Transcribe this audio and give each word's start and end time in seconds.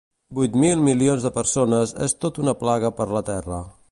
Vuit 0.35 0.55
mil 0.61 0.79
milions 0.85 1.25
de 1.27 1.31
persones 1.35 1.95
és 2.07 2.17
tota 2.25 2.43
una 2.47 2.57
plaga 2.65 2.93
per 3.01 3.11
la 3.19 3.25
terra 3.31 3.63